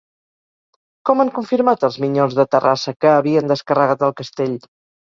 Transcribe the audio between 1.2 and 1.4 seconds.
han